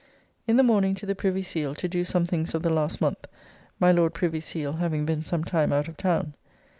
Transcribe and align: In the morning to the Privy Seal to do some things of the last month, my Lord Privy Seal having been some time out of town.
In 0.47 0.57
the 0.57 0.63
morning 0.63 0.95
to 0.95 1.05
the 1.05 1.13
Privy 1.13 1.43
Seal 1.43 1.75
to 1.75 1.87
do 1.87 2.03
some 2.03 2.25
things 2.25 2.55
of 2.55 2.63
the 2.63 2.71
last 2.71 3.01
month, 3.01 3.27
my 3.79 3.91
Lord 3.91 4.15
Privy 4.15 4.39
Seal 4.39 4.73
having 4.73 5.05
been 5.05 5.23
some 5.23 5.43
time 5.43 5.71
out 5.71 5.87
of 5.87 5.95
town. 5.95 6.33